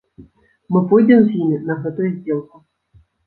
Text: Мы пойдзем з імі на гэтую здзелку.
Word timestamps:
Мы 0.75 0.79
пойдзем 0.93 1.21
з 1.27 1.37
імі 1.41 1.59
на 1.67 1.77
гэтую 1.83 2.09
здзелку. 2.15 2.63